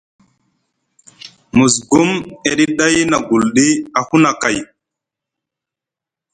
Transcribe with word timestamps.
Musgum 1.57 2.09
e 2.49 2.49
ɗi 2.57 2.65
ɗay 2.77 2.95
na 3.09 3.17
agulɗi 3.21 3.65
a 3.97 3.99
huna 4.07 4.29
kai. 4.41 4.57